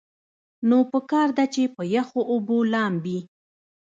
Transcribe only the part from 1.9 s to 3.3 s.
يخو اوبو لامبي-